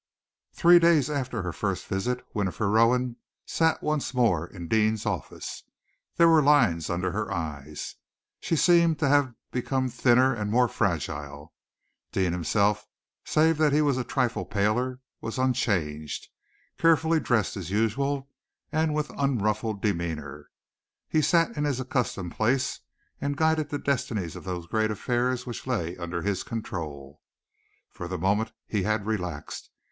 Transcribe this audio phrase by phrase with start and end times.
[0.51, 5.61] Three days after her first visit, Winifred Rowan sat once more in Deane's office.
[6.17, 7.97] There were lines underneath her eyes.
[8.39, 11.53] She seemed to have become thinner and more fragile.
[12.11, 12.87] Deane himself,
[13.25, 16.29] save that he was a trifle paler, was unchanged,
[16.79, 18.27] carefully dressed as usual,
[18.71, 20.49] and with unruffled demeanor.
[21.07, 22.79] He sat in his accustomed place,
[23.19, 27.21] and guided the destinies of those great affairs which lay under his control.
[27.91, 29.69] For the moment he had relaxed.